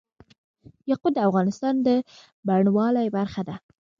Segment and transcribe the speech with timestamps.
[0.89, 1.89] یاقوت د افغانستان د
[2.47, 3.55] بڼوالۍ برخه ده.